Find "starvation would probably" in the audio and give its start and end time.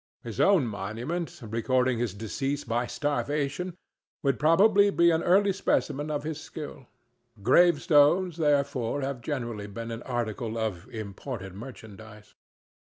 2.87-4.89